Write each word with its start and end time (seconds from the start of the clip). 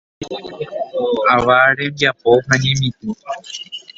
Ava 1.35 1.57
rembiapo 1.77 2.31
ha 2.47 2.53
ñemitỹ. 2.61 3.09